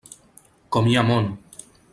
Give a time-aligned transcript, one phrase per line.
[0.77, 1.31] Com hi ha món!